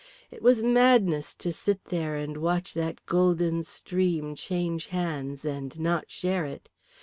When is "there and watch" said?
1.85-2.73